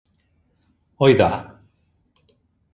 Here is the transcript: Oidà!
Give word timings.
Oidà! 1.07 1.29